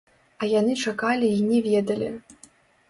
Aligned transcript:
А 0.43 0.49
яны 0.59 0.73
чакалі 0.85 1.31
й 1.31 1.47
не 1.49 1.59
ведалі. 1.69 2.13